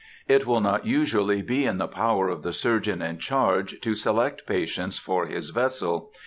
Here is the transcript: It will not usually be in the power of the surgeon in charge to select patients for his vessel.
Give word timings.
It 0.27 0.47
will 0.47 0.61
not 0.61 0.83
usually 0.87 1.43
be 1.43 1.63
in 1.63 1.77
the 1.77 1.87
power 1.87 2.27
of 2.27 2.41
the 2.41 2.53
surgeon 2.53 3.03
in 3.03 3.19
charge 3.19 3.79
to 3.81 3.93
select 3.93 4.47
patients 4.47 4.97
for 4.97 5.27
his 5.27 5.51
vessel. 5.51 6.11